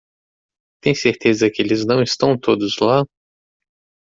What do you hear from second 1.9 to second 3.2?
estão todos lá?